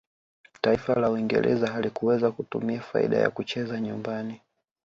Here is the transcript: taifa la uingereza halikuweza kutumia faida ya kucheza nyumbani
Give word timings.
taifa 0.61 0.95
la 0.95 1.09
uingereza 1.09 1.67
halikuweza 1.71 2.31
kutumia 2.31 2.81
faida 2.81 3.17
ya 3.17 3.29
kucheza 3.29 3.81
nyumbani 3.81 4.41